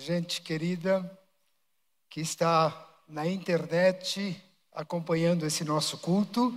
[0.00, 1.18] gente querida
[2.08, 4.34] que está na internet
[4.72, 6.56] acompanhando esse nosso culto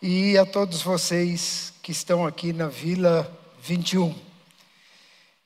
[0.00, 3.30] e a todos vocês que estão aqui na Vila
[3.62, 4.18] 21.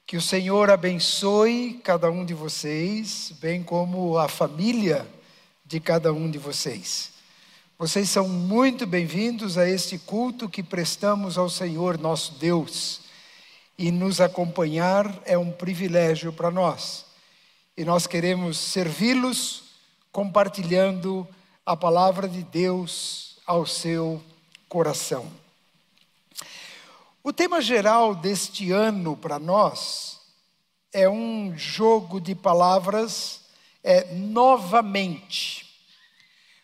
[0.06, 5.04] Que o Senhor abençoe cada um de vocês, bem como a família
[5.66, 7.14] de cada um de vocês.
[7.76, 13.00] Vocês são muito bem-vindos a este culto que prestamos ao Senhor nosso Deus.
[13.76, 17.12] E nos acompanhar é um privilégio para nós.
[17.76, 19.64] E nós queremos servi-los
[20.12, 21.26] compartilhando
[21.66, 24.22] a palavra de Deus ao seu
[24.68, 25.28] coração.
[27.20, 30.20] O tema geral deste ano para nós
[30.92, 33.40] é um jogo de palavras,
[33.82, 35.68] é novamente.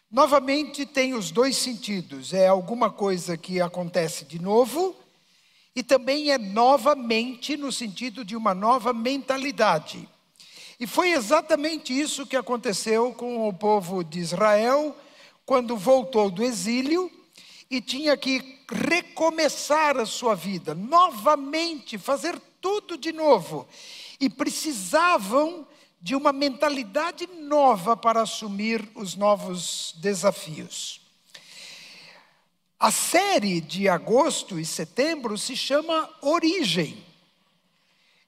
[0.08, 4.94] Novamente tem os dois sentidos: é alguma coisa que acontece de novo,
[5.74, 10.08] e também é novamente no sentido de uma nova mentalidade.
[10.80, 14.96] E foi exatamente isso que aconteceu com o povo de Israel
[15.44, 17.12] quando voltou do exílio
[17.70, 23.68] e tinha que recomeçar a sua vida, novamente, fazer tudo de novo.
[24.18, 25.66] E precisavam
[26.00, 31.02] de uma mentalidade nova para assumir os novos desafios.
[32.78, 37.09] A série de agosto e setembro se chama Origem.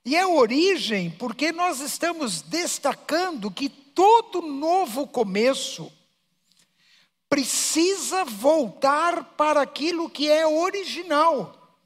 [0.04, 5.92] E é origem porque nós estamos destacando que todo novo começo
[7.28, 11.78] precisa voltar para aquilo que é original,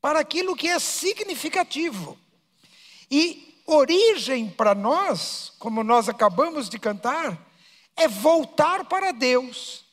[0.00, 2.18] para aquilo que é significativo.
[3.10, 7.36] E origem para nós, como nós acabamos de cantar,
[7.96, 9.84] é voltar para Deus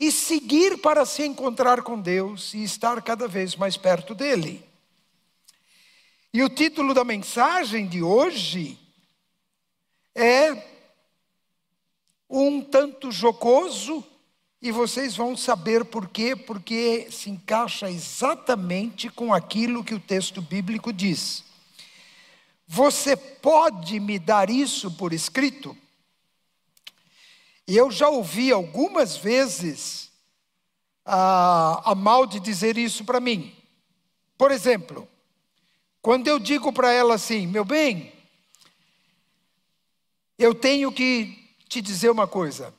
[0.00, 4.64] e seguir para se encontrar com Deus e estar cada vez mais perto dele.
[6.34, 8.76] E o título da mensagem de hoje
[10.16, 10.66] é
[12.28, 14.04] um tanto jocoso,
[14.60, 20.42] e vocês vão saber por quê, porque se encaixa exatamente com aquilo que o texto
[20.42, 21.44] bíblico diz.
[22.66, 25.78] Você pode me dar isso por escrito?
[27.64, 30.10] Eu já ouvi algumas vezes
[31.04, 33.54] a, a mal de dizer isso para mim.
[34.36, 35.08] Por exemplo,
[36.04, 38.12] quando eu digo para ela assim, meu bem,
[40.38, 42.74] eu tenho que te dizer uma coisa.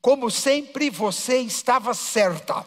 [0.00, 2.64] Como sempre, você estava certa.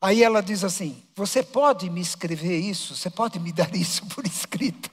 [0.00, 2.94] Aí ela diz assim: Você pode me escrever isso?
[2.94, 4.88] Você pode me dar isso por escrito?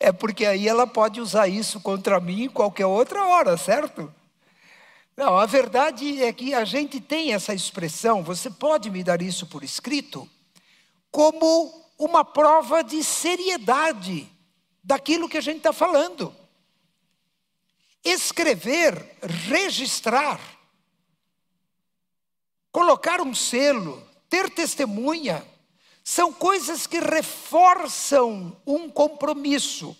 [0.00, 4.12] É porque aí ela pode usar isso contra mim em qualquer outra hora, certo?
[5.16, 9.46] Não, a verdade é que a gente tem essa expressão: Você pode me dar isso
[9.46, 10.28] por escrito?
[11.12, 14.28] Como uma prova de seriedade
[14.82, 16.34] daquilo que a gente está falando.
[18.04, 20.40] Escrever, registrar,
[22.72, 25.46] colocar um selo, ter testemunha,
[26.02, 29.96] são coisas que reforçam um compromisso.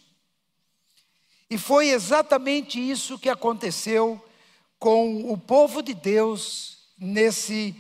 [1.49, 4.21] E foi exatamente isso que aconteceu
[4.79, 7.77] com o povo de Deus nesse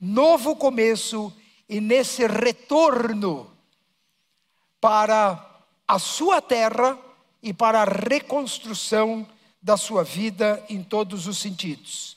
[0.00, 1.30] novo começo
[1.68, 3.50] e nesse retorno
[4.80, 6.98] para a sua terra
[7.42, 9.28] e para a reconstrução
[9.60, 12.16] da sua vida em todos os sentidos.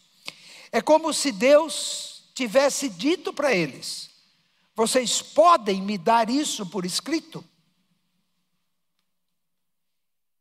[0.72, 4.10] É como se Deus tivesse dito para eles:
[4.76, 7.44] vocês podem me dar isso por escrito?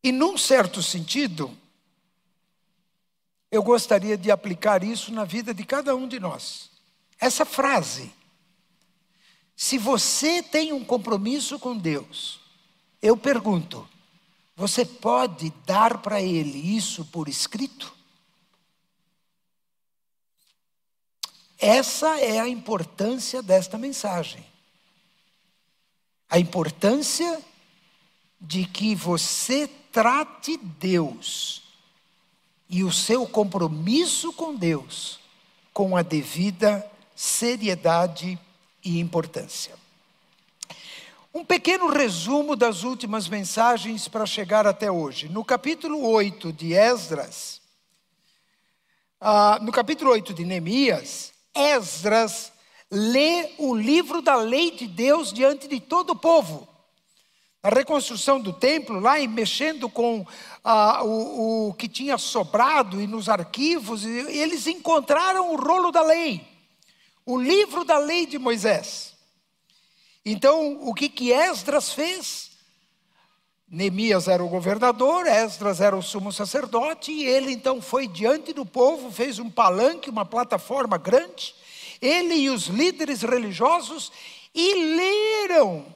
[0.03, 1.55] E num certo sentido,
[3.51, 6.71] eu gostaria de aplicar isso na vida de cada um de nós.
[7.19, 8.11] Essa frase,
[9.61, 12.41] se você tem um compromisso com Deus,
[13.03, 13.87] eu pergunto,
[14.57, 17.95] você pode dar para Ele isso por escrito?
[21.59, 24.43] Essa é a importância desta mensagem.
[26.31, 27.39] A importância
[28.41, 31.65] de que você trate Deus
[32.67, 35.21] e o seu compromisso com Deus
[35.71, 38.39] com a devida seriedade
[38.85, 39.75] e importância.
[41.33, 45.29] Um pequeno resumo das últimas mensagens para chegar até hoje.
[45.29, 47.61] No capítulo 8 de Esdras,
[49.21, 52.53] ah, no capítulo 8 de Neemias, Esdras
[52.91, 56.67] lê o livro da lei de Deus diante de todo o povo.
[57.63, 60.27] A reconstrução do templo, lá e mexendo com
[60.65, 66.50] ah, o, o que tinha sobrado e nos arquivos, eles encontraram o rolo da lei
[67.31, 69.15] o livro da lei de Moisés.
[70.25, 72.51] Então, o que que Esdras fez?
[73.69, 78.67] Neemias era o governador, Esdras era o sumo sacerdote, e ele então foi diante do
[78.67, 81.55] povo, fez um palanque, uma plataforma grande,
[82.03, 84.11] ele e os líderes religiosos,
[84.53, 85.87] e leram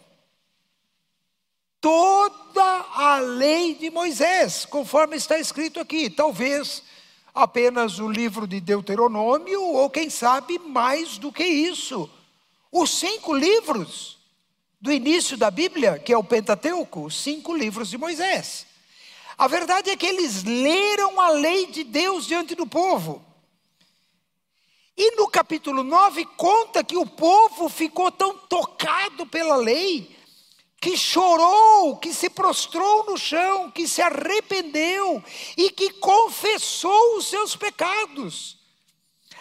[1.80, 2.62] toda
[2.94, 6.08] a lei de Moisés, conforme está escrito aqui.
[6.08, 6.80] Talvez
[7.34, 12.08] apenas o livro de Deuteronômio, ou quem sabe mais do que isso.
[12.70, 14.18] Os cinco livros
[14.80, 18.66] do início da Bíblia, que é o Pentateuco, os cinco livros de Moisés.
[19.36, 23.24] A verdade é que eles leram a lei de Deus diante do povo.
[24.96, 30.13] E no capítulo 9 conta que o povo ficou tão tocado pela lei
[30.84, 35.24] que chorou, que se prostrou no chão, que se arrependeu
[35.56, 38.58] e que confessou os seus pecados.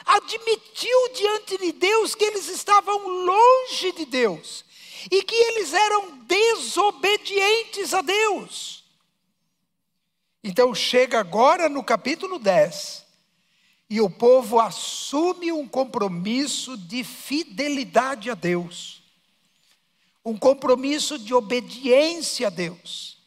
[0.06, 4.64] Admitiu diante de Deus que eles estavam longe de Deus
[5.12, 8.86] e que eles eram desobedientes a Deus.
[10.42, 13.06] Então chega agora no capítulo 10
[13.90, 19.03] e o povo assume um compromisso de fidelidade a Deus
[20.26, 23.18] um compromisso de obediência a Deus.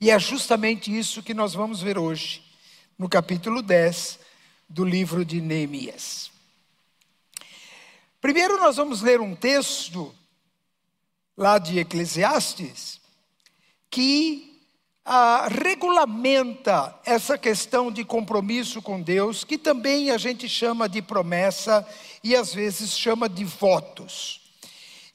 [0.00, 2.42] E é justamente isso que nós vamos ver hoje,
[2.98, 4.18] no capítulo 10
[4.68, 6.30] do livro de Neemias.
[8.20, 10.14] Primeiro, nós vamos ler um texto
[11.36, 13.00] lá de Eclesiastes
[13.90, 14.50] que
[15.04, 21.86] ah, regulamenta essa questão de compromisso com Deus, que também a gente chama de promessa
[22.22, 24.39] e às vezes chama de votos.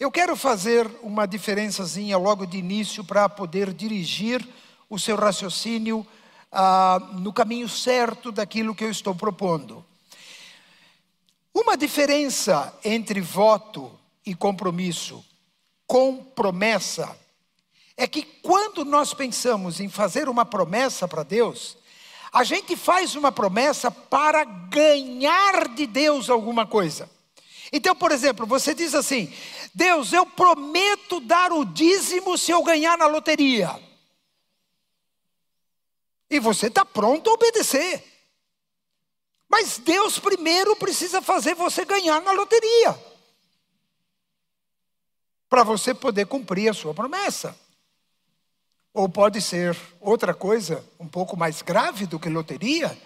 [0.06, 4.48] Eu quero fazer uma diferençazinha logo de início para poder dirigir
[4.88, 6.06] o seu raciocínio
[6.52, 9.84] ah, no caminho certo daquilo que eu estou propondo.
[11.52, 13.92] Uma diferença entre voto
[14.24, 15.26] e compromisso
[15.88, 17.18] com promessa
[17.98, 21.78] é que quando nós pensamos em fazer uma promessa para Deus,
[22.32, 27.10] a gente faz uma promessa para ganhar de Deus alguma coisa.
[27.72, 29.34] Então, por exemplo, você diz assim:
[29.76, 33.78] Deus, eu prometo dar o dízimo se eu ganhar na loteria.
[36.30, 38.02] E você está pronto a obedecer.
[39.50, 42.98] Mas Deus primeiro precisa fazer você ganhar na loteria.
[45.50, 47.54] Para você poder cumprir a sua promessa.
[48.94, 52.98] Ou pode ser outra coisa, um pouco mais grave do que loteria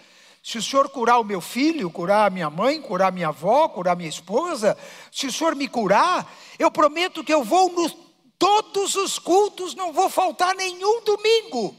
[0.42, 3.68] se o senhor curar o meu filho, curar a minha mãe, curar a minha avó,
[3.68, 4.76] curar a minha esposa,
[5.12, 6.26] se o senhor me curar,
[6.60, 7.96] eu prometo que eu vou nos
[8.38, 11.74] todos os cultos, não vou faltar nenhum domingo.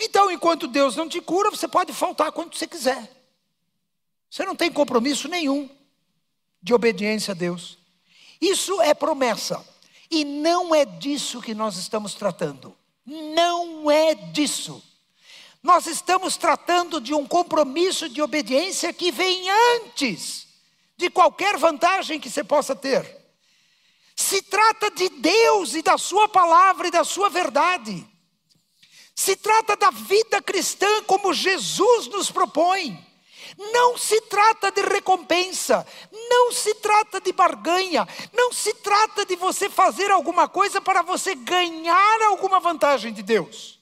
[0.00, 3.14] Então, enquanto Deus não te cura, você pode faltar quando você quiser.
[4.30, 5.68] Você não tem compromisso nenhum
[6.62, 7.76] de obediência a Deus.
[8.40, 9.62] Isso é promessa.
[10.10, 12.74] E não é disso que nós estamos tratando.
[13.04, 14.82] Não é disso.
[15.62, 20.45] Nós estamos tratando de um compromisso de obediência que vem antes
[20.96, 23.04] de qualquer vantagem que você possa ter.
[24.14, 28.06] Se trata de Deus e da Sua palavra e da Sua verdade.
[29.14, 33.04] Se trata da vida cristã como Jesus nos propõe.
[33.72, 35.86] Não se trata de recompensa,
[36.28, 41.34] não se trata de barganha, não se trata de você fazer alguma coisa para você
[41.34, 43.75] ganhar alguma vantagem de Deus.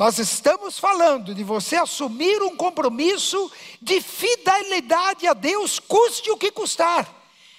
[0.00, 3.52] Nós estamos falando de você assumir um compromisso
[3.82, 7.06] de fidelidade a Deus, custe o que custar.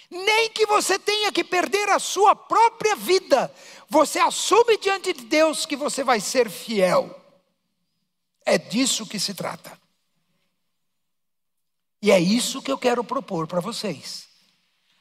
[0.09, 3.53] Nem que você tenha que perder a sua própria vida,
[3.87, 7.15] você assume diante de Deus que você vai ser fiel.
[8.43, 9.79] É disso que se trata.
[12.01, 14.27] E é isso que eu quero propor para vocês.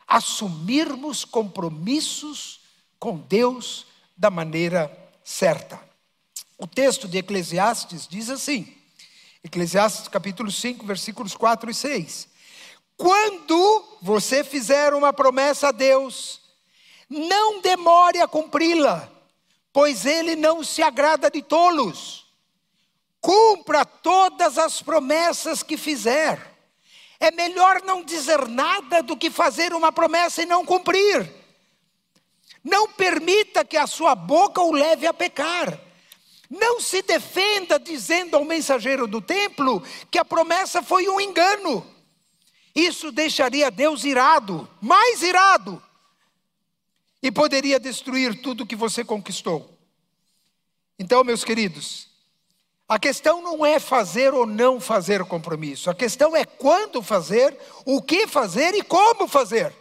[0.06, 2.60] Assumirmos compromissos
[2.98, 4.94] com Deus da maneira
[5.24, 5.88] certa.
[6.62, 8.76] O texto de Eclesiastes diz assim,
[9.42, 12.28] Eclesiastes capítulo 5, versículos 4 e 6.
[12.98, 16.42] Quando você fizer uma promessa a Deus,
[17.08, 19.10] não demore a cumpri-la,
[19.72, 22.26] pois ele não se agrada de tolos.
[23.22, 26.58] Cumpra todas as promessas que fizer.
[27.18, 31.26] É melhor não dizer nada do que fazer uma promessa e não cumprir.
[32.62, 35.88] Não permita que a sua boca o leve a pecar.
[36.50, 39.80] Não se defenda dizendo ao mensageiro do templo
[40.10, 41.86] que a promessa foi um engano.
[42.74, 45.80] Isso deixaria Deus irado, mais irado,
[47.22, 49.78] e poderia destruir tudo que você conquistou.
[50.98, 52.08] Então, meus queridos,
[52.88, 57.56] a questão não é fazer ou não fazer o compromisso, a questão é quando fazer,
[57.84, 59.72] o que fazer e como fazer.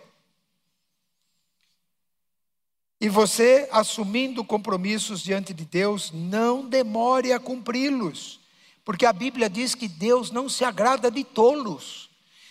[3.02, 8.42] E você, assumindo compromissos diante de Deus, não demore a cumpri-los,
[8.84, 12.10] porque a Bíblia diz que Deus não se agrada de tolos.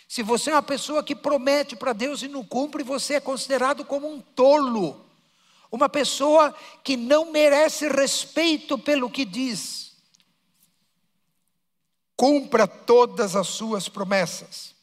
[0.09, 3.85] Se você é uma pessoa que promete para Deus e não cumpre, você é considerado
[3.85, 5.05] como um tolo,
[5.71, 9.93] uma pessoa que não merece respeito pelo que diz.
[12.17, 14.75] Cumpra todas as suas promessas.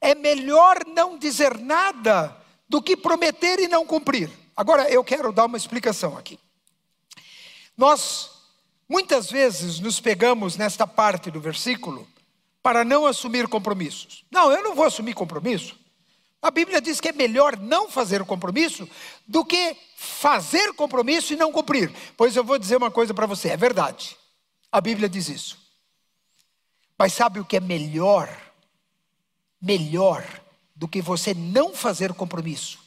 [0.00, 2.34] É melhor não dizer nada
[2.66, 4.30] do que prometer e não cumprir.
[4.60, 6.38] Agora eu quero dar uma explicação aqui.
[7.74, 8.30] Nós
[8.86, 12.06] muitas vezes nos pegamos nesta parte do versículo
[12.62, 14.22] para não assumir compromissos.
[14.30, 15.74] Não, eu não vou assumir compromisso.
[16.42, 18.86] A Bíblia diz que é melhor não fazer o compromisso
[19.26, 21.90] do que fazer compromisso e não cumprir.
[22.14, 24.14] Pois eu vou dizer uma coisa para você, é verdade.
[24.70, 25.58] A Bíblia diz isso.
[26.98, 28.28] Mas sabe o que é melhor?
[29.58, 30.22] Melhor
[30.76, 32.79] do que você não fazer compromisso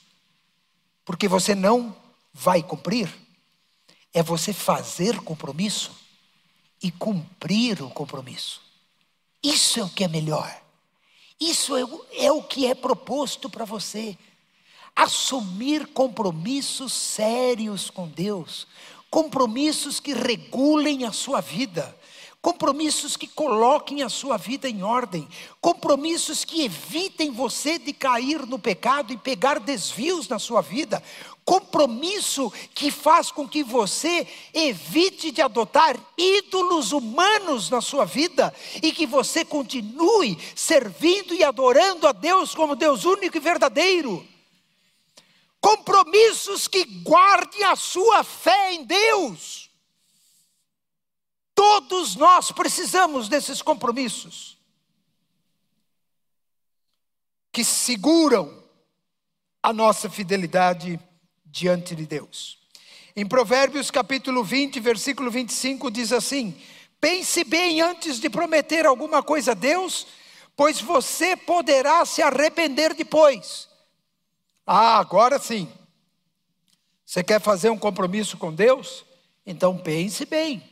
[1.06, 1.96] porque você não
[2.34, 3.14] vai cumprir,
[4.14, 5.92] é você fazer compromisso
[6.82, 8.62] e cumprir o compromisso.
[9.42, 10.62] Isso é o que é melhor.
[11.40, 14.18] Isso é, é o que é proposto para você.
[14.96, 18.68] Assumir compromissos sérios com Deus,
[19.10, 21.98] compromissos que regulem a sua vida,
[22.44, 25.26] compromissos que coloquem a sua vida em ordem,
[25.62, 31.02] compromissos que evitem você de cair no pecado e pegar desvios na sua vida,
[31.46, 38.92] compromisso que faz com que você evite de adotar ídolos humanos na sua vida e
[38.92, 44.28] que você continue servindo e adorando a Deus como Deus único e verdadeiro.
[45.62, 49.62] Compromissos que guardem a sua fé em Deus
[51.74, 54.60] Todos nós precisamos desses compromissos
[57.51, 58.63] que seguram
[59.62, 61.00] a nossa fidelidade
[61.44, 62.60] diante de Deus.
[63.15, 66.56] Em Provérbios capítulo 20, versículo 25 diz assim:
[67.01, 70.06] Pense bem antes de prometer alguma coisa a Deus,
[70.56, 73.68] pois você poderá se arrepender depois.
[74.63, 75.68] Ah, agora sim.
[77.03, 79.03] Você quer fazer um compromisso com Deus?
[79.44, 80.72] Então pense bem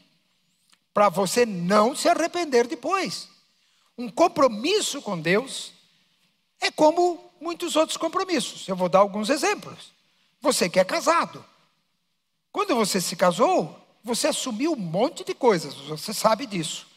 [0.93, 3.29] para você não se arrepender depois.
[3.97, 5.71] Um compromisso com Deus
[6.59, 8.67] é como muitos outros compromissos.
[8.67, 9.91] Eu vou dar alguns exemplos.
[10.41, 11.43] Você que é casado.
[12.51, 16.87] Quando você se casou, você assumiu um monte de coisas, você sabe disso.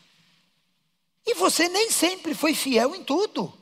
[1.27, 3.53] E você nem sempre foi fiel em tudo.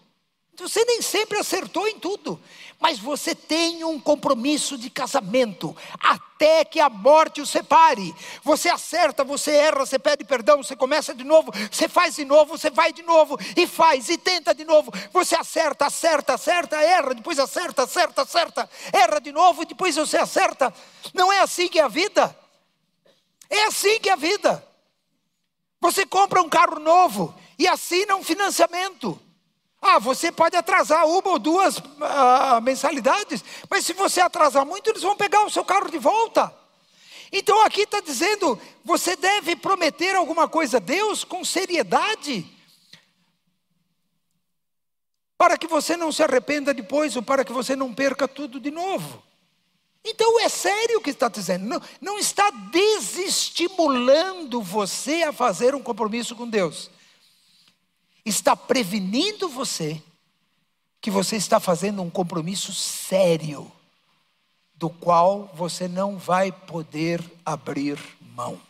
[0.56, 2.40] Você nem sempre acertou em tudo,
[2.82, 8.12] mas você tem um compromisso de casamento até que a morte o separe.
[8.42, 12.58] Você acerta, você erra, você pede perdão, você começa de novo, você faz de novo,
[12.58, 14.92] você vai de novo e faz e tenta de novo.
[15.12, 20.16] Você acerta, acerta, acerta, erra, depois acerta, acerta, acerta, erra de novo e depois você
[20.16, 20.74] acerta.
[21.14, 22.36] Não é assim que é a vida.
[23.48, 24.66] É assim que é a vida.
[25.80, 29.20] Você compra um carro novo e assina um financiamento.
[29.84, 35.02] Ah, você pode atrasar uma ou duas ah, mensalidades, mas se você atrasar muito, eles
[35.02, 36.54] vão pegar o seu carro de volta.
[37.32, 42.46] Então aqui está dizendo: você deve prometer alguma coisa a Deus com seriedade,
[45.36, 48.70] para que você não se arrependa depois ou para que você não perca tudo de
[48.70, 49.20] novo.
[50.04, 55.82] Então é sério o que está dizendo, não, não está desestimulando você a fazer um
[55.82, 56.88] compromisso com Deus
[58.24, 60.02] está prevenindo você
[61.00, 63.70] que você está fazendo um compromisso sério,
[64.74, 67.98] do qual você não vai poder abrir
[68.34, 68.60] mão.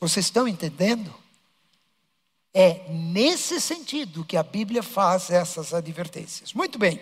[0.00, 1.14] Vocês estão entendendo?
[2.52, 6.52] É nesse sentido que a Bíblia faz essas advertências.
[6.52, 7.00] Muito bem,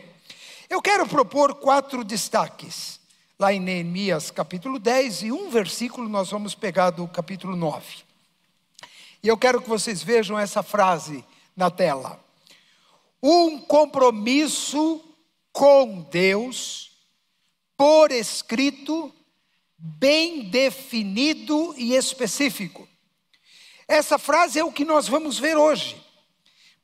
[0.69, 3.01] eu quero propor quatro destaques.
[3.39, 8.06] Lá em Neemias capítulo 10 e um versículo nós vamos pegar do capítulo 9.
[9.27, 11.25] E eu quero que vocês vejam essa frase
[11.57, 12.25] na tela.
[13.21, 15.05] Um compromisso
[15.53, 16.93] com Deus,
[17.77, 19.13] por escrito,
[19.77, 22.89] bem definido e específico.
[23.89, 26.01] Essa frase é o que nós vamos ver hoje.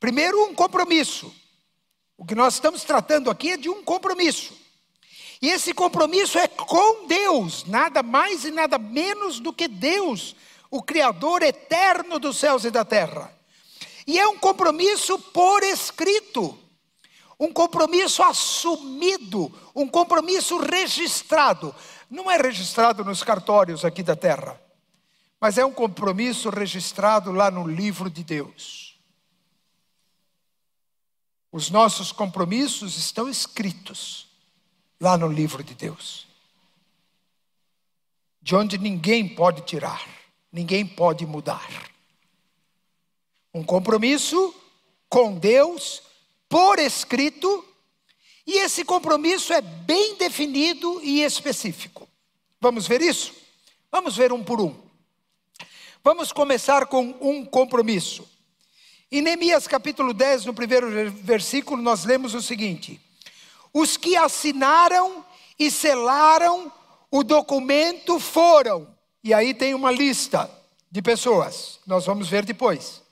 [0.01, 1.33] Primeiro, um compromisso.
[2.19, 4.53] O que nós estamos tratando aqui é de um compromisso.
[5.41, 10.35] E esse compromisso é com Deus, nada mais e nada menos do que Deus
[10.73, 13.31] o Criador eterno dos céus e da terra.
[14.07, 16.59] E é um compromisso por escrito,
[17.39, 21.75] um compromisso assumido, um compromisso registrado.
[22.09, 24.59] Não é registrado nos cartórios aqui da terra,
[25.39, 28.99] mas é um compromisso registrado lá no livro de Deus.
[31.53, 34.27] Os nossos compromissos estão escritos,
[34.99, 36.27] lá no livro de Deus.
[38.41, 40.22] De onde ninguém pode tirar,
[40.53, 41.91] ninguém pode mudar.
[43.55, 44.55] Um compromisso
[45.09, 46.03] com Deus
[46.49, 47.65] por escrito,
[48.47, 52.09] e esse compromisso é bem definido e específico.
[52.61, 53.33] Vamos ver isso?
[53.91, 54.75] Vamos ver um por um.
[56.05, 58.29] Vamos começar com um compromisso.
[59.11, 63.01] Em Neemias capítulo 10, no primeiro versículo, nós lemos o seguinte:
[63.73, 65.25] Os que assinaram
[65.59, 66.73] e selaram
[67.11, 68.92] o documento foram,
[69.23, 70.51] e aí tem uma lista
[70.91, 73.03] de pessoas, nós vamos ver depois.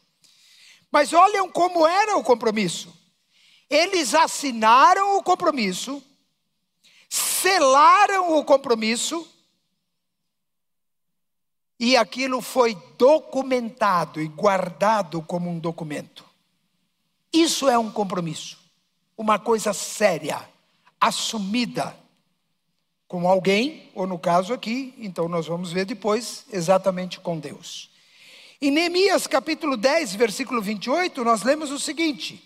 [0.90, 2.92] Mas olham como era o compromisso.
[3.68, 6.02] Eles assinaram o compromisso,
[7.08, 9.26] selaram o compromisso,
[11.78, 16.28] e aquilo foi documentado e guardado como um documento.
[17.32, 18.58] Isso é um compromisso,
[19.16, 20.46] uma coisa séria,
[21.00, 21.96] assumida
[23.10, 27.90] com alguém, ou no caso aqui, então nós vamos ver depois, exatamente com Deus.
[28.62, 32.40] Em Neemias capítulo 10, versículo 28, nós lemos o seguinte: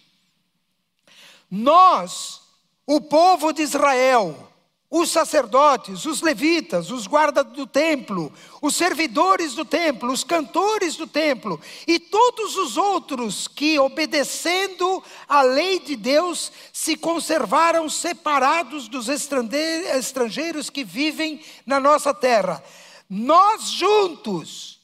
[1.50, 2.40] Nós,
[2.86, 4.53] o povo de Israel,
[4.96, 8.32] os sacerdotes, os levitas, os guardas do templo,
[8.62, 15.42] os servidores do templo, os cantores do templo e todos os outros que, obedecendo à
[15.42, 22.62] lei de Deus, se conservaram separados dos estrangeiros que vivem na nossa terra.
[23.10, 24.78] Nós juntos,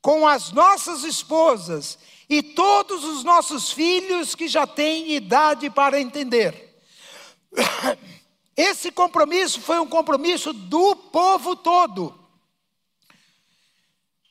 [0.00, 1.98] com as nossas esposas
[2.30, 6.80] e todos os nossos filhos que já têm idade para entender.
[8.58, 12.12] Esse compromisso foi um compromisso do povo todo.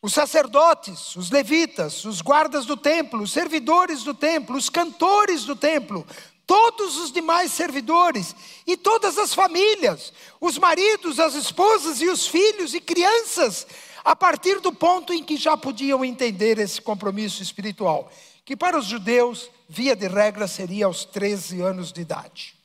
[0.01, 5.55] Os sacerdotes, os levitas, os guardas do templo, os servidores do templo, os cantores do
[5.55, 6.05] templo,
[6.45, 8.35] todos os demais servidores
[8.67, 13.65] e todas as famílias, os maridos, as esposas e os filhos e crianças
[14.03, 18.11] a partir do ponto em que já podiam entender esse compromisso espiritual,
[18.43, 22.56] que para os judeus, via de regra, seria aos 13 anos de idade.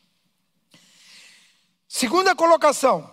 [1.94, 3.12] Segunda colocação: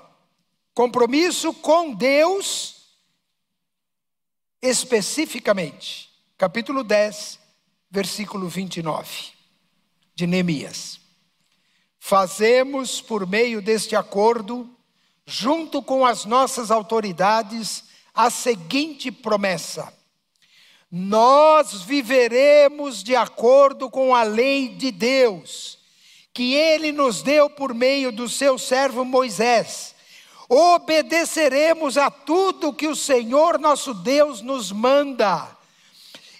[0.73, 2.77] compromisso com Deus
[4.61, 6.09] especificamente.
[6.37, 7.39] Capítulo 10,
[7.91, 9.33] versículo 29
[10.15, 10.97] de Neemias.
[11.99, 14.73] Fazemos por meio deste acordo,
[15.25, 17.83] junto com as nossas autoridades,
[18.15, 19.93] a seguinte promessa:
[20.89, 25.78] Nós viveremos de acordo com a lei de Deus,
[26.33, 29.95] que Ele nos deu por meio do seu servo Moisés.
[30.47, 35.47] Obedeceremos a tudo que o Senhor nosso Deus nos manda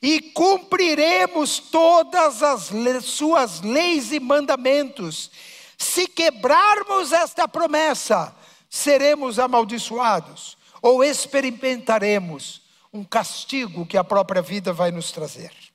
[0.02, 2.72] e cumpriremos todas as
[3.04, 5.30] suas leis e mandamentos.
[5.78, 8.36] Se quebrarmos esta promessa,
[8.70, 15.69] seremos amaldiçoados ou experimentaremos um castigo que a própria vida vai nos trazer.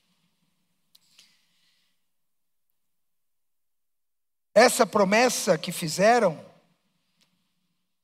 [4.55, 6.41] Essa promessa que fizeram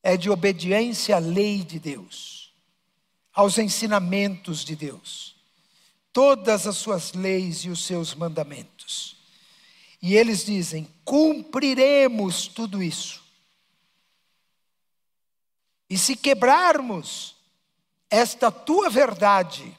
[0.03, 2.53] é de obediência à lei de Deus,
[3.33, 5.37] aos ensinamentos de Deus,
[6.13, 9.17] todas as suas leis e os seus mandamentos.
[10.03, 13.23] E eles dizem: cumpriremos tudo isso.
[15.89, 17.37] E se quebrarmos
[18.09, 19.79] esta tua verdade,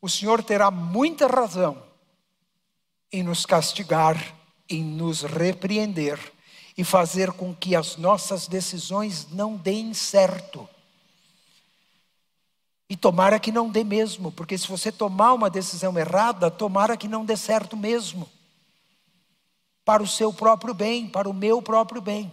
[0.00, 1.82] o Senhor terá muita razão
[3.12, 4.37] em nos castigar,
[4.68, 6.18] em nos repreender
[6.76, 10.68] e fazer com que as nossas decisões não deem certo.
[12.88, 17.08] E tomara que não dê mesmo, porque se você tomar uma decisão errada, tomara que
[17.08, 18.28] não dê certo mesmo.
[19.84, 22.32] Para o seu próprio bem, para o meu próprio bem.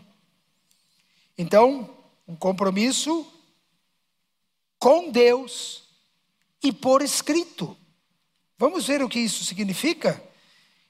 [1.37, 1.89] Então,
[2.27, 3.25] um compromisso
[4.79, 5.83] com Deus
[6.63, 7.75] e por escrito.
[8.57, 10.21] Vamos ver o que isso significa?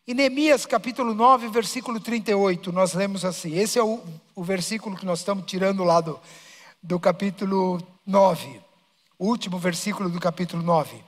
[0.08, 4.04] Em Neemias capítulo 9, versículo 38, nós lemos assim: esse é o,
[4.36, 6.20] o versículo que nós estamos tirando lá do,
[6.82, 8.62] do capítulo 9,
[9.18, 11.04] o último versículo do capítulo 9.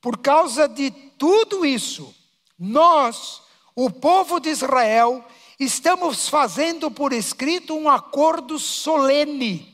[0.00, 2.12] Por causa de tudo isso,
[2.58, 3.42] nós,
[3.76, 5.24] o povo de Israel,
[5.60, 9.72] estamos fazendo por escrito um acordo solene.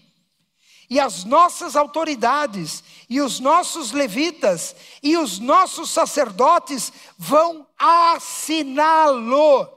[0.91, 7.67] E as nossas autoridades, e os nossos levitas, e os nossos sacerdotes vão
[8.15, 9.69] assiná-lo.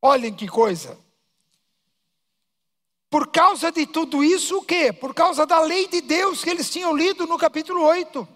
[0.00, 0.98] Olhem que coisa.
[3.10, 4.92] Por causa de tudo isso, o quê?
[4.92, 8.28] Por causa da lei de Deus que eles tinham lido no capítulo 8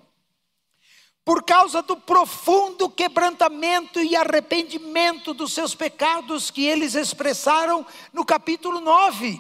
[1.29, 8.81] por causa do profundo quebrantamento e arrependimento dos seus pecados que eles expressaram no capítulo
[8.81, 9.39] 9.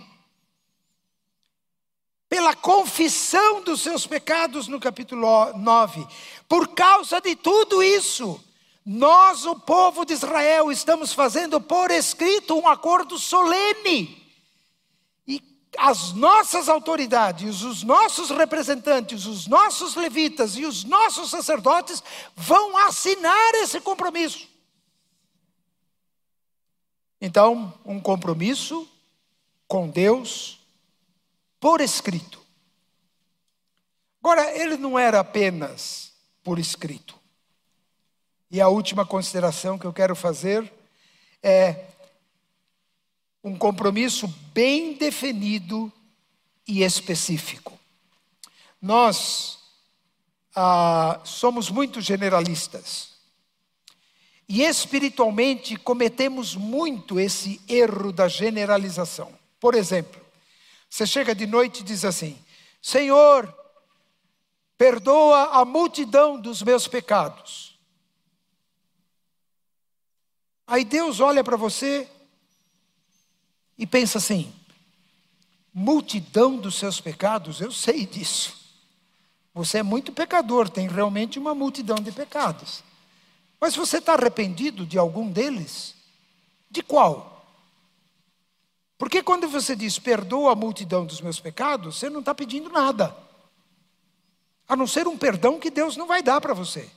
[2.29, 6.07] Pela confissão dos seus pecados no capítulo 9.
[6.49, 8.43] Por causa de tudo isso,
[8.85, 14.19] nós, o povo de Israel, estamos fazendo por escrito um acordo solene
[15.77, 22.03] as nossas autoridades, os nossos representantes, os nossos levitas e os nossos sacerdotes
[22.35, 24.49] vão assinar esse compromisso.
[27.21, 28.88] Então, um compromisso
[29.67, 30.58] com Deus
[31.61, 32.40] por escrito.
[34.21, 37.18] Agora, ele não era apenas por escrito.
[38.51, 40.73] E a última consideração que eu quero fazer
[41.42, 41.85] é
[43.42, 45.92] um compromisso bem definido
[46.66, 47.79] e específico.
[48.81, 49.59] Nós
[50.55, 53.11] ah, somos muito generalistas
[54.49, 59.33] e espiritualmente cometemos muito esse erro da generalização.
[59.61, 60.21] Por exemplo,
[60.88, 62.38] você chega de noite e diz assim:
[62.81, 63.53] Senhor,
[64.77, 67.79] perdoa a multidão dos meus pecados.
[70.66, 72.09] Aí Deus olha para você
[73.77, 74.53] e pensa assim:
[75.72, 78.57] multidão dos seus pecados, eu sei disso.
[79.55, 82.85] Você é muito pecador, tem realmente uma multidão de pecados.
[83.61, 85.94] Mas você está arrependido de algum deles?
[86.70, 87.38] De qual?
[88.99, 93.17] Porque quando você diz perdoa a multidão dos meus pecados, você não está pedindo nada.
[94.69, 96.91] A não ser um perdão que Deus não vai dar para você.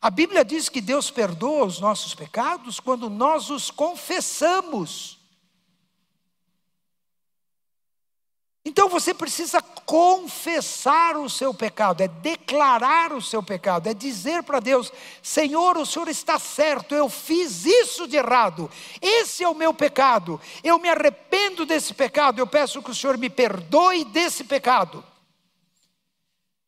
[0.00, 5.17] A Bíblia diz que Deus perdoa os nossos pecados quando nós os confessamos.
[8.68, 14.60] Então você precisa confessar o seu pecado, é declarar o seu pecado, é dizer para
[14.60, 19.72] Deus: Senhor, o Senhor está certo, eu fiz isso de errado, esse é o meu
[19.72, 25.02] pecado, eu me arrependo desse pecado, eu peço que o Senhor me perdoe desse pecado.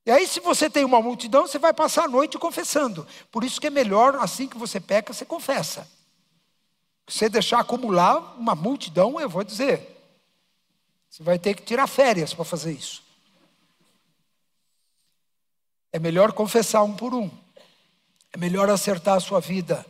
[0.06, 3.06] E aí, se você tem uma multidão, você vai passar a noite confessando.
[3.30, 5.86] Por isso que é melhor, assim que você peca, você confessa.
[7.06, 9.99] Você deixar acumular uma multidão, eu vou dizer.
[11.10, 13.02] Você vai ter que tirar férias para fazer isso.
[15.92, 17.28] É melhor confessar um por um.
[18.32, 19.84] É melhor acertar a sua vida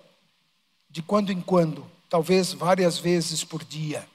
[0.88, 4.08] de quando em quando, talvez várias vezes por dia.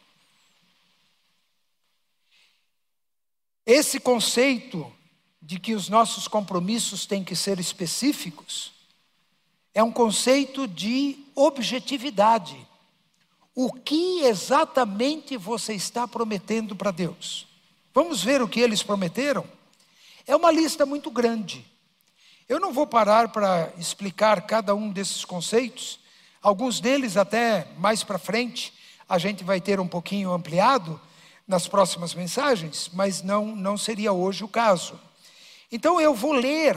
[3.65, 4.91] Esse conceito
[5.39, 8.73] de que os nossos compromissos têm que ser específicos,
[9.75, 12.57] é um conceito de objetividade.
[13.55, 17.47] O que exatamente você está prometendo para Deus?
[17.93, 19.45] Vamos ver o que eles prometeram?
[20.27, 21.65] É uma lista muito grande.
[22.49, 25.99] Eu não vou parar para explicar cada um desses conceitos,
[26.41, 28.73] alguns deles até mais para frente
[29.07, 30.99] a gente vai ter um pouquinho ampliado
[31.47, 34.99] nas próximas mensagens, mas não, não seria hoje o caso.
[35.71, 36.75] Então eu vou ler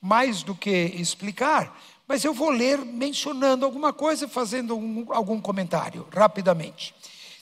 [0.00, 1.78] mais do que explicar,
[2.10, 6.92] mas eu vou ler mencionando alguma coisa, fazendo um, algum comentário rapidamente.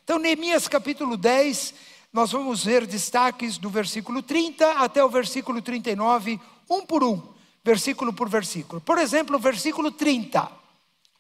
[0.05, 1.73] Então, Neemias capítulo 10,
[2.13, 7.19] nós vamos ver destaques do versículo 30 até o versículo 39, um por um,
[7.65, 8.79] versículo por versículo.
[8.79, 10.53] Por exemplo, o versículo 30.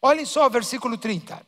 [0.03, 1.41] Olhem só o versículo 30.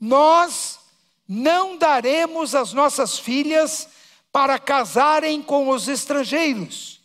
[0.00, 0.80] Nós
[1.28, 3.88] não daremos as nossas filhas
[4.32, 6.95] para casarem com os estrangeiros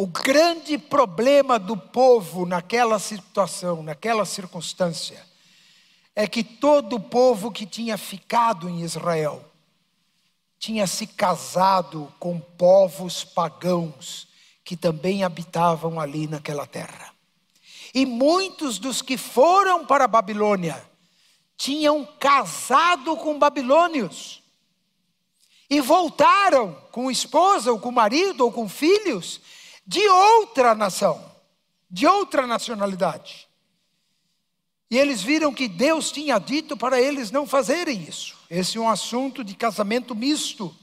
[0.00, 5.26] O grande problema do povo naquela situação, naquela circunstância,
[6.14, 9.44] é que todo o povo que tinha ficado em Israel
[10.56, 14.28] tinha se casado com povos pagãos
[14.64, 17.12] que também habitavam ali naquela terra.
[17.92, 20.80] E muitos dos que foram para a Babilônia
[21.56, 24.44] tinham casado com babilônios
[25.68, 29.40] e voltaram com esposa, ou com marido, ou com filhos,
[29.88, 31.32] de outra nação,
[31.90, 33.48] de outra nacionalidade.
[34.90, 38.36] E eles viram que Deus tinha dito para eles não fazerem isso.
[38.50, 40.76] Esse é um assunto de casamento misto.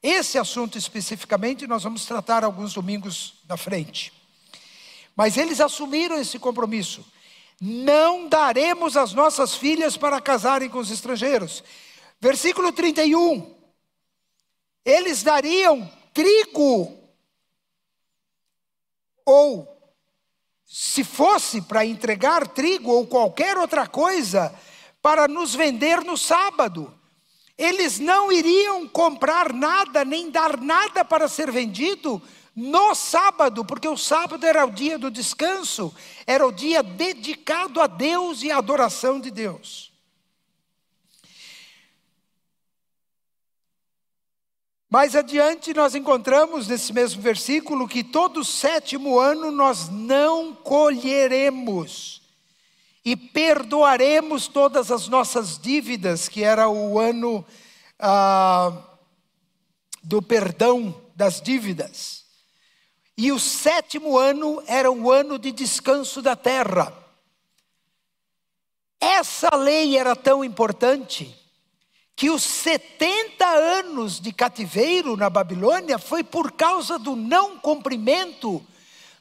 [0.00, 4.12] Esse assunto especificamente nós vamos tratar alguns domingos na frente.
[5.16, 7.04] Mas eles assumiram esse compromisso.
[7.60, 11.64] Não daremos as nossas filhas para casarem com os estrangeiros.
[12.20, 13.56] Versículo 31.
[14.84, 17.05] Eles dariam trigo
[19.26, 19.76] ou
[20.64, 24.54] se fosse para entregar trigo ou qualquer outra coisa
[25.02, 26.92] para nos vender no sábado.
[27.58, 32.22] Eles não iriam comprar nada, nem dar nada para ser vendido
[32.54, 35.94] no sábado, porque o sábado era o dia do descanso,
[36.26, 39.85] era o dia dedicado a Deus e à adoração de Deus.
[44.88, 52.22] Mais adiante, nós encontramos nesse mesmo versículo que todo sétimo ano nós não colheremos
[53.04, 57.44] e perdoaremos todas as nossas dívidas, que era o ano
[57.98, 58.72] ah,
[60.04, 62.24] do perdão das dívidas.
[63.18, 66.92] E o sétimo ano era o ano de descanso da terra.
[69.00, 71.45] Essa lei era tão importante
[72.16, 78.64] que os 70 anos de cativeiro na Babilônia foi por causa do não cumprimento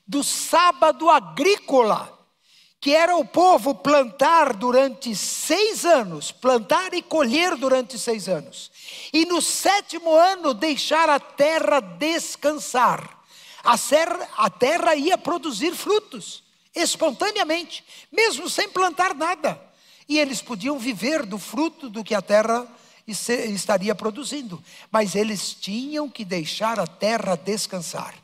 [0.07, 2.15] do sábado agrícola
[2.85, 8.71] que era o povo plantar durante seis anos, plantar e colher durante seis anos,
[9.11, 13.09] e no sétimo ano deixar a terra descansar.
[13.63, 16.43] A terra, a terra ia produzir frutos
[16.75, 19.59] espontaneamente, mesmo sem plantar nada,
[20.07, 22.67] e eles podiam viver do fruto do que a terra
[23.07, 28.15] estaria produzindo, mas eles tinham que deixar a terra descansar.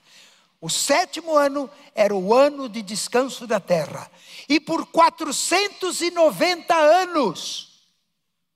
[0.59, 4.09] O sétimo ano era o ano de descanso da terra.
[4.47, 7.71] E por 490 anos,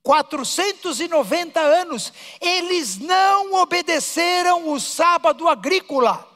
[0.04, 6.30] 490 anos, eles não obedeceram o sábado agrícola.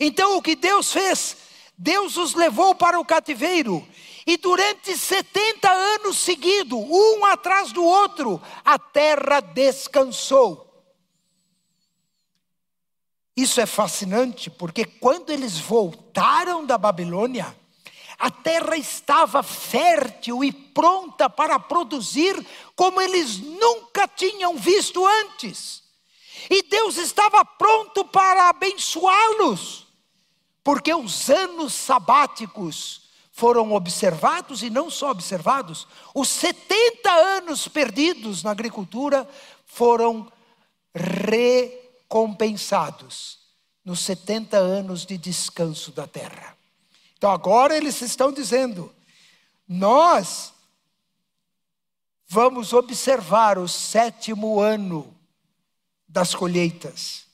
[0.00, 1.36] Então o que Deus fez?
[1.78, 3.86] Deus os levou para o cativeiro.
[4.26, 10.68] E durante 70 anos seguidos, um atrás do outro, a terra descansou.
[13.36, 17.56] Isso é fascinante, porque quando eles voltaram da Babilônia,
[18.18, 25.82] a terra estava fértil e pronta para produzir como eles nunca tinham visto antes.
[26.48, 29.86] E Deus estava pronto para abençoá-los,
[30.62, 33.01] porque os anos sabáticos
[33.42, 39.28] foram observados e não só observados, os 70 anos perdidos na agricultura
[39.66, 40.30] foram
[40.94, 43.40] recompensados
[43.84, 46.56] nos 70 anos de descanso da terra.
[47.18, 48.94] Então agora eles estão dizendo:
[49.66, 50.52] nós
[52.28, 55.12] vamos observar o sétimo ano
[56.06, 57.26] das colheitas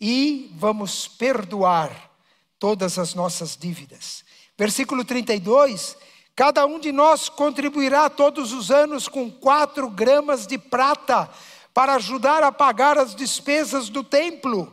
[0.00, 2.08] e vamos perdoar
[2.56, 4.29] todas as nossas dívidas.
[4.60, 5.96] Versículo 32:
[6.36, 11.30] Cada um de nós contribuirá todos os anos com quatro gramas de prata
[11.72, 14.70] para ajudar a pagar as despesas do templo.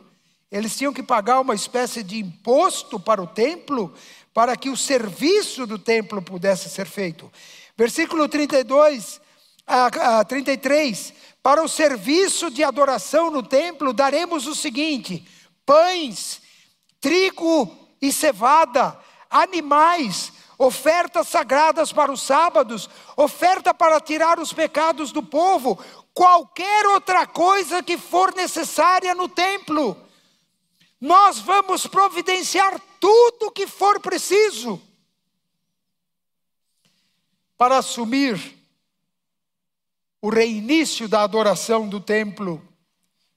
[0.52, 3.94] Eles tinham que pagar uma espécie de imposto para o templo,
[4.34, 7.32] para que o serviço do templo pudesse ser feito.
[7.74, 9.22] Versículo 32
[9.66, 11.14] a, a 33.
[11.42, 15.26] Para o serviço de adoração no templo, daremos o seguinte:
[15.64, 16.42] pães,
[17.00, 25.22] trigo e cevada, animais, ofertas sagradas para os sábados, oferta para tirar os pecados do
[25.22, 25.78] povo,
[26.12, 29.96] qualquer outra coisa que for necessária no templo.
[31.00, 34.82] Nós vamos providenciar tudo o que for preciso
[37.56, 38.56] para assumir
[40.20, 42.62] o reinício da adoração do templo.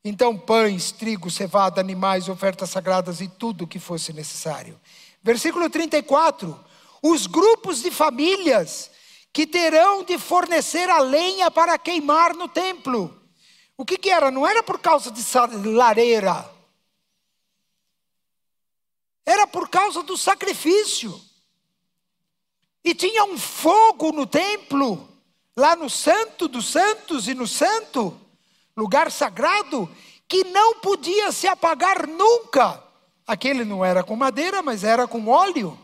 [0.04, 4.80] Então, pães, trigo, cevada, animais, ofertas sagradas e tudo o que fosse necessário.
[5.22, 6.60] Versículo 34:
[7.02, 8.90] os grupos de famílias
[9.34, 13.18] que terão de fornecer a lenha para queimar no templo.
[13.78, 14.30] O que, que era?
[14.30, 15.24] Não era por causa de
[15.70, 16.52] lareira
[19.26, 21.20] era por causa do sacrifício.
[22.84, 25.08] E tinha um fogo no templo,
[25.56, 28.20] lá no Santo dos Santos e no Santo,
[28.76, 29.90] lugar sagrado,
[30.28, 32.84] que não podia se apagar nunca.
[33.32, 35.80] Aquele não era com madeira, mas era com óleo.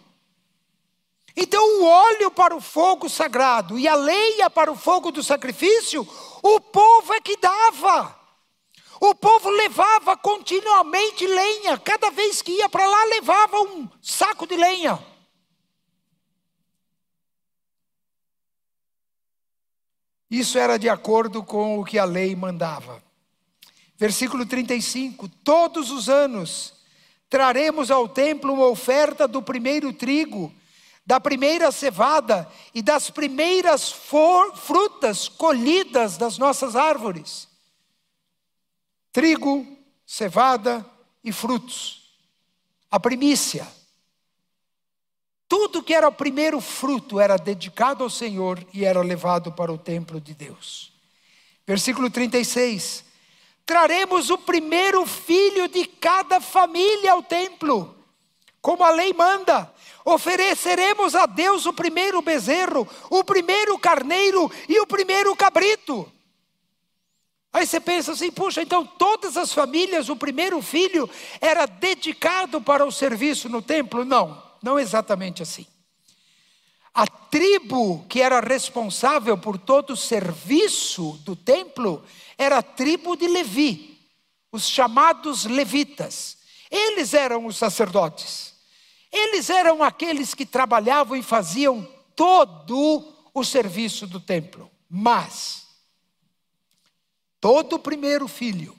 [1.33, 6.05] Então, o óleo para o fogo sagrado e a lenha para o fogo do sacrifício,
[6.43, 8.19] o povo é que dava.
[8.99, 14.57] O povo levava continuamente lenha, cada vez que ia para lá, levava um saco de
[14.57, 14.99] lenha.
[20.29, 23.01] Isso era de acordo com o que a lei mandava.
[23.95, 26.75] Versículo 35: Todos os anos
[27.29, 30.53] traremos ao templo uma oferta do primeiro trigo,
[31.05, 37.47] da primeira cevada e das primeiras frutas colhidas das nossas árvores
[39.17, 39.65] trigo,
[40.05, 40.85] cevada
[41.23, 42.13] e frutos.
[42.91, 43.67] A primícia.
[45.47, 49.77] Tudo que era o primeiro fruto era dedicado ao Senhor e era levado para o
[49.79, 50.93] templo de Deus.
[51.65, 53.05] Versículo 36.
[53.67, 57.93] Traremos o primeiro filho de cada família ao templo,
[58.61, 59.69] como a lei manda.
[60.05, 66.09] Ofereceremos a Deus o primeiro bezerro, o primeiro carneiro e o primeiro cabrito.
[67.51, 71.09] Aí você pensa assim, puxa, então todas as famílias, o primeiro filho
[71.41, 74.05] era dedicado para o serviço no templo?
[74.05, 75.67] Não, não exatamente assim.
[76.97, 82.03] A tribo que era responsável por todo o serviço do templo
[82.37, 83.99] era a tribo de Levi,
[84.51, 86.37] os chamados levitas.
[86.71, 88.55] Eles eram os sacerdotes.
[89.11, 94.69] Eles eram aqueles que trabalhavam e faziam todo o serviço do templo.
[94.89, 95.67] Mas
[97.39, 98.77] Todo o primeiro filho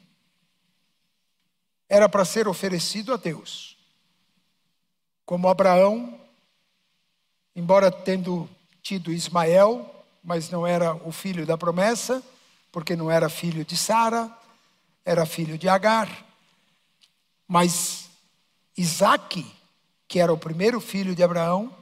[1.88, 3.78] era para ser oferecido a Deus.
[5.24, 6.17] Como Abraão,
[7.58, 8.48] embora tendo
[8.80, 9.84] tido Ismael,
[10.22, 12.22] mas não era o filho da promessa,
[12.70, 14.32] porque não era filho de Sara,
[15.04, 16.24] era filho de Agar.
[17.48, 18.10] Mas
[18.76, 19.44] Isaac,
[20.06, 21.74] que era o primeiro filho de Abraão,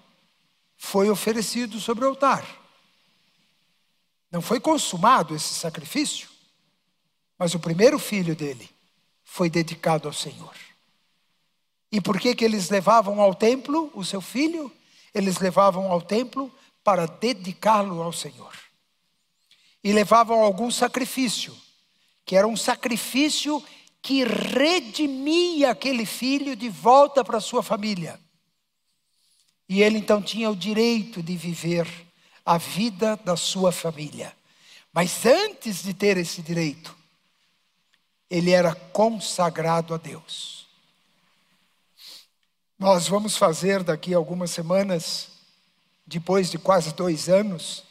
[0.78, 2.42] foi oferecido sobre o altar.
[4.32, 6.26] Não foi consumado esse sacrifício,
[7.38, 8.70] mas o primeiro filho dele
[9.22, 10.54] foi dedicado ao Senhor.
[11.92, 14.72] E por que, que eles levavam ao templo o seu filho?
[15.16, 16.52] Eles levavam ao templo
[16.84, 18.52] para dedicá-lo ao Senhor.
[19.82, 21.56] E levavam algum sacrifício,
[22.22, 23.64] que era um sacrifício
[24.02, 28.20] que redimia aquele filho de volta para sua família.
[29.66, 31.88] E ele então tinha o direito de viver
[32.44, 34.36] a vida da sua família.
[34.92, 36.94] Mas antes de ter esse direito,
[38.28, 40.55] ele era consagrado a Deus.
[42.78, 45.28] Nós vamos fazer daqui a algumas semanas,
[46.06, 47.84] depois de quase dois anos,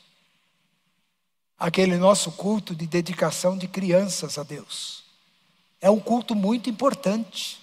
[1.58, 5.04] aquele nosso culto de dedicação de crianças a Deus.
[5.82, 7.60] É um culto muito importante,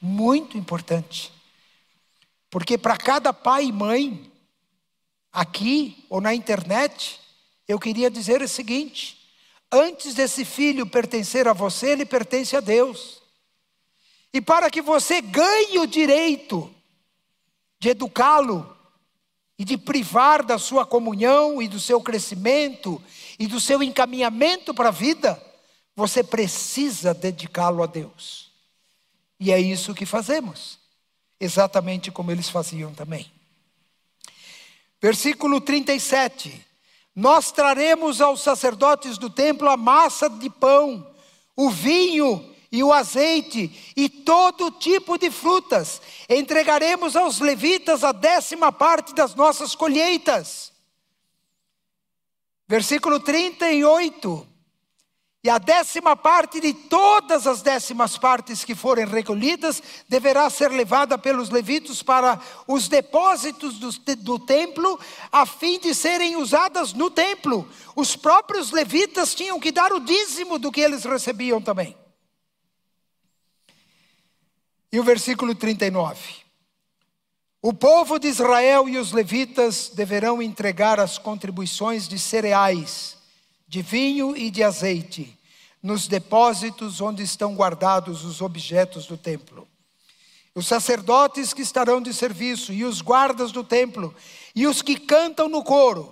[0.00, 1.30] muito importante.
[2.48, 4.32] Porque para cada pai e mãe,
[5.30, 7.20] aqui ou na internet,
[7.68, 9.28] eu queria dizer o seguinte:
[9.70, 13.20] Antes desse filho pertencer a você, ele pertence a Deus.
[14.36, 16.70] E para que você ganhe o direito
[17.78, 18.70] de educá-lo
[19.58, 23.02] e de privar da sua comunhão e do seu crescimento
[23.38, 25.42] e do seu encaminhamento para a vida,
[25.94, 28.52] você precisa dedicá-lo a Deus.
[29.40, 30.78] E é isso que fazemos,
[31.40, 33.32] exatamente como eles faziam também.
[35.00, 36.62] Versículo 37.
[37.14, 41.10] Nós traremos aos sacerdotes do templo a massa de pão,
[41.56, 46.00] o vinho e o azeite e todo tipo de frutas.
[46.28, 50.72] Entregaremos aos levitas a décima parte das nossas colheitas.
[52.68, 54.46] Versículo 38.
[55.46, 61.16] E a décima parte de todas as décimas partes que forem recolhidas deverá ser levada
[61.16, 64.98] pelos levitas para os depósitos do, do, templo,
[65.30, 67.68] a fim de serem usadas no templo.
[67.94, 71.96] Os próprios levitas tinham que dar o dízimo do que eles recebiam também.
[74.96, 76.18] E o versículo 39.
[77.60, 83.14] O povo de Israel e os levitas deverão entregar as contribuições de cereais,
[83.68, 85.38] de vinho e de azeite
[85.82, 89.68] nos depósitos onde estão guardados os objetos do templo.
[90.54, 94.14] Os sacerdotes que estarão de serviço, e os guardas do templo,
[94.54, 96.10] e os que cantam no coro,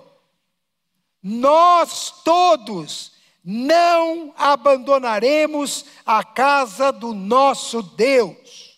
[1.22, 8.73] nós todos não abandonaremos a casa do nosso Deus.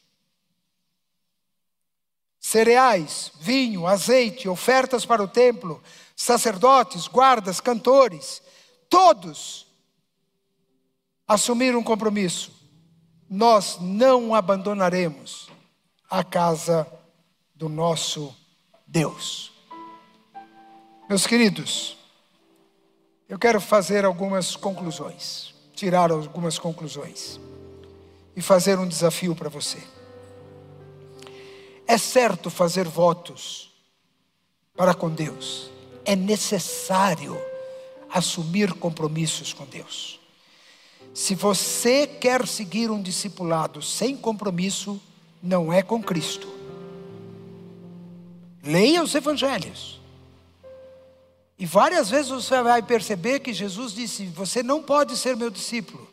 [2.46, 5.82] Cereais, vinho, azeite, ofertas para o templo,
[6.14, 8.40] sacerdotes, guardas, cantores,
[8.88, 9.66] todos
[11.26, 12.52] assumir um compromisso.
[13.28, 15.48] Nós não abandonaremos
[16.08, 16.86] a casa
[17.52, 18.32] do nosso
[18.86, 19.52] Deus.
[21.08, 21.96] Meus queridos,
[23.28, 27.40] eu quero fazer algumas conclusões, tirar algumas conclusões
[28.36, 29.95] e fazer um desafio para você.
[31.86, 33.70] É certo fazer votos
[34.76, 35.70] para com Deus,
[36.04, 37.40] é necessário
[38.10, 40.20] assumir compromissos com Deus.
[41.14, 45.00] Se você quer seguir um discipulado sem compromisso,
[45.42, 46.48] não é com Cristo.
[48.62, 50.00] Leia os evangelhos.
[51.58, 56.06] E várias vezes você vai perceber que Jesus disse: Você não pode ser meu discípulo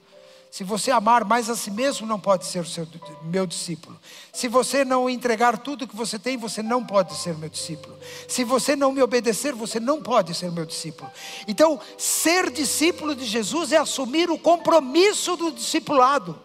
[0.54, 2.88] Se você amar mais a si mesmo, não pode ser o seu,
[3.24, 4.00] meu discípulo.
[4.32, 7.98] Se você não entregar tudo que você tem, você não pode ser meu discípulo.
[8.28, 11.10] Se você não me obedecer, você não pode ser meu discípulo.
[11.48, 16.40] Então, ser discípulo de Jesus é assumir o compromisso do discipulado,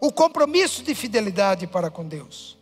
[0.00, 2.56] o compromisso de fidelidade para com Deus.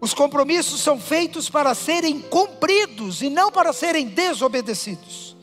[0.00, 5.33] Os compromissos são feitos para serem cumpridos e não para serem desobedecidos.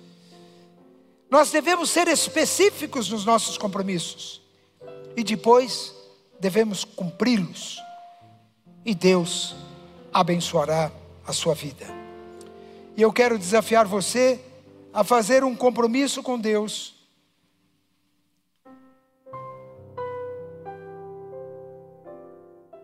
[1.31, 4.41] Nós devemos ser específicos nos nossos compromissos
[5.15, 5.95] e depois
[6.37, 7.81] devemos cumpri-los.
[8.83, 9.55] E Deus
[10.11, 10.91] abençoará
[11.25, 11.85] a sua vida.
[12.97, 14.43] E eu quero desafiar você
[14.93, 16.95] a fazer um compromisso com Deus.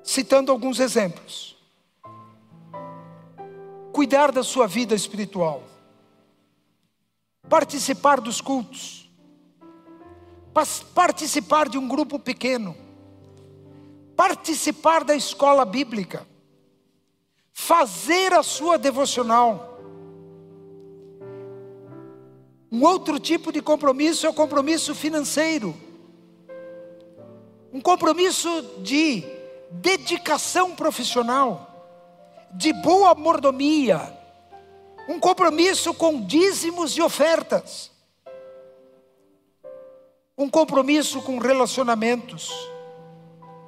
[0.02, 1.58] Citando alguns exemplos.
[3.92, 5.64] Cuidar da sua vida espiritual
[7.50, 9.10] participar dos cultos,
[10.94, 12.76] participar de um grupo pequeno,
[14.16, 16.28] participar da escola bíblica,
[17.54, 19.80] fazer a sua devocional.
[22.72, 25.76] Um outro tipo de compromisso é o compromisso financeiro.
[27.72, 29.24] Um compromisso de
[29.72, 34.17] dedicação profissional, de boa mordomia,
[35.08, 37.92] um compromisso com dízimos e ofertas,
[40.38, 42.52] um compromisso com relacionamentos,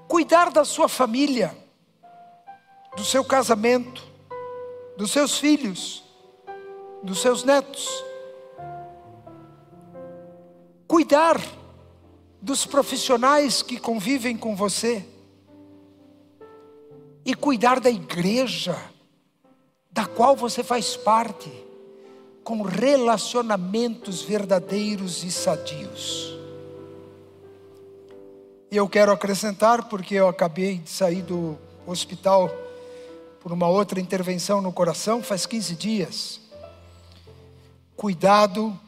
[0.08, 1.58] cuidar da sua família,
[2.96, 4.04] do seu casamento,
[4.98, 6.04] dos seus filhos,
[7.02, 7.88] dos seus netos,
[10.88, 11.40] cuidar
[12.42, 15.06] dos profissionais que convivem com você.
[17.26, 18.76] E cuidar da igreja
[20.00, 21.52] da qual você faz parte,
[22.42, 26.38] com relacionamentos verdadeiros e sadios.
[28.72, 32.50] E eu quero acrescentar, porque eu acabei de sair do hospital
[33.42, 36.40] por uma outra intervenção no coração faz 15 dias.
[37.98, 38.80] Cuidado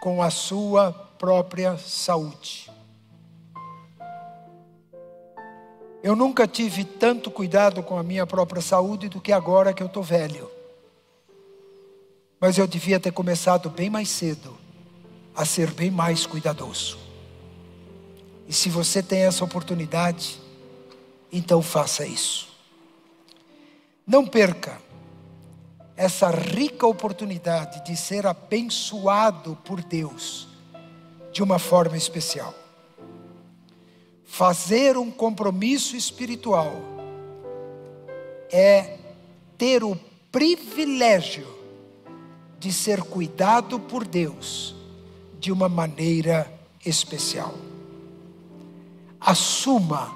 [0.00, 2.70] com a sua própria saúde.
[6.04, 9.86] Eu nunca tive tanto cuidado com a minha própria saúde do que agora que eu
[9.86, 10.50] estou velho.
[12.38, 14.54] Mas eu devia ter começado bem mais cedo
[15.34, 16.98] a ser bem mais cuidadoso.
[18.46, 20.38] E se você tem essa oportunidade,
[21.32, 22.48] então faça isso.
[24.06, 24.78] Não perca
[25.96, 30.48] essa rica oportunidade de ser abençoado por Deus
[31.32, 32.54] de uma forma especial
[34.34, 36.74] fazer um compromisso espiritual
[38.50, 38.98] é
[39.56, 39.96] ter o
[40.32, 41.46] privilégio
[42.58, 44.74] de ser cuidado por Deus
[45.38, 46.52] de uma maneira
[46.84, 47.54] especial.
[49.20, 50.12] Assuma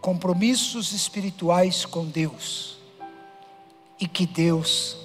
[0.00, 2.78] compromissos espirituais com Deus
[3.98, 4.96] e que Deus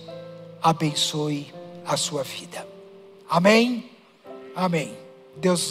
[0.61, 1.51] abençoe
[1.83, 2.67] a sua vida.
[3.27, 3.89] Amém?
[4.55, 4.95] Amém.
[5.37, 5.61] Deus